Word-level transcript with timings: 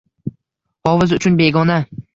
Hofiz 0.89 1.15
uchun 1.19 1.39
begona». 1.45 1.81